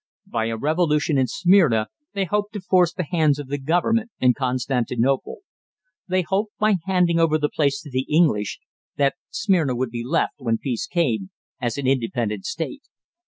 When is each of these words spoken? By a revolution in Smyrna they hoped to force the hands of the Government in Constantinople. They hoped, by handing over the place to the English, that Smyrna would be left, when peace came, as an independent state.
By 0.25 0.47
a 0.47 0.57
revolution 0.57 1.19
in 1.19 1.27
Smyrna 1.27 1.89
they 2.13 2.25
hoped 2.25 2.53
to 2.53 2.59
force 2.59 2.91
the 2.91 3.03
hands 3.03 3.37
of 3.37 3.49
the 3.49 3.59
Government 3.59 4.09
in 4.19 4.33
Constantinople. 4.33 5.41
They 6.07 6.23
hoped, 6.23 6.57
by 6.57 6.77
handing 6.87 7.19
over 7.19 7.37
the 7.37 7.49
place 7.53 7.79
to 7.81 7.89
the 7.91 8.07
English, 8.09 8.57
that 8.95 9.13
Smyrna 9.29 9.75
would 9.75 9.91
be 9.91 10.03
left, 10.03 10.33
when 10.39 10.57
peace 10.57 10.87
came, 10.87 11.29
as 11.61 11.77
an 11.77 11.85
independent 11.85 12.45
state. 12.47 12.81